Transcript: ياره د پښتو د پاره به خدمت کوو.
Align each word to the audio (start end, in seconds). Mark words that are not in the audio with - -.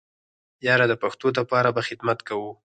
ياره 0.67 0.85
د 0.89 0.93
پښتو 1.03 1.27
د 1.33 1.39
پاره 1.49 1.71
به 1.75 1.81
خدمت 1.87 2.19
کوو. 2.27 2.51